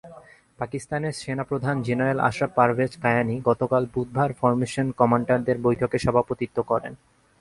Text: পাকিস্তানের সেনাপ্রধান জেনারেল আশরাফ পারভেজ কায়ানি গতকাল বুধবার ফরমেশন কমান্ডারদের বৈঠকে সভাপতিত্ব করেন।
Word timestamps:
পাকিস্তানের 0.59 1.13
সেনাপ্রধান 1.13 1.75
জেনারেল 1.87 2.19
আশরাফ 2.19 2.51
পারভেজ 2.57 2.91
কায়ানি 3.03 3.35
গতকাল 3.49 3.83
বুধবার 3.93 4.29
ফরমেশন 4.39 4.87
কমান্ডারদের 4.99 5.57
বৈঠকে 5.65 5.97
সভাপতিত্ব 6.05 6.57
করেন। 6.71 6.93